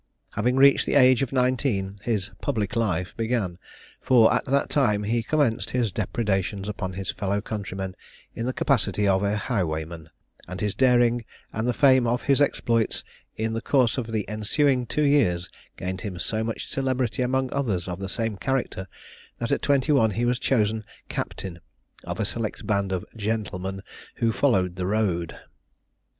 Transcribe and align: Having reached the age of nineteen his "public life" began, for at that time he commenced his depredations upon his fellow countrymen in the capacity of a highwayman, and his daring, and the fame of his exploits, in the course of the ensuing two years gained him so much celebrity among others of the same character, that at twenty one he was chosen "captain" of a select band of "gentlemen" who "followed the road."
Having 0.31 0.55
reached 0.55 0.87
the 0.87 0.95
age 0.95 1.21
of 1.21 1.31
nineteen 1.31 1.99
his 2.01 2.31
"public 2.41 2.75
life" 2.75 3.13
began, 3.17 3.59
for 4.01 4.33
at 4.33 4.43
that 4.45 4.71
time 4.71 5.03
he 5.03 5.21
commenced 5.21 5.69
his 5.69 5.91
depredations 5.91 6.67
upon 6.67 6.93
his 6.93 7.11
fellow 7.11 7.39
countrymen 7.39 7.95
in 8.33 8.47
the 8.47 8.51
capacity 8.51 9.07
of 9.07 9.21
a 9.21 9.37
highwayman, 9.37 10.09
and 10.47 10.59
his 10.59 10.73
daring, 10.73 11.23
and 11.53 11.67
the 11.67 11.71
fame 11.71 12.07
of 12.07 12.23
his 12.23 12.41
exploits, 12.41 13.03
in 13.35 13.53
the 13.53 13.61
course 13.61 13.95
of 13.99 14.11
the 14.11 14.27
ensuing 14.27 14.87
two 14.87 15.03
years 15.03 15.51
gained 15.77 16.01
him 16.01 16.17
so 16.17 16.43
much 16.43 16.67
celebrity 16.73 17.21
among 17.21 17.53
others 17.53 17.87
of 17.87 17.99
the 17.99 18.09
same 18.09 18.37
character, 18.37 18.87
that 19.37 19.51
at 19.51 19.61
twenty 19.61 19.91
one 19.91 20.09
he 20.09 20.25
was 20.25 20.39
chosen 20.39 20.83
"captain" 21.09 21.59
of 22.05 22.19
a 22.19 22.25
select 22.25 22.65
band 22.65 22.91
of 22.91 23.05
"gentlemen" 23.15 23.83
who 24.15 24.31
"followed 24.31 24.77
the 24.77 24.87
road." 24.87 25.35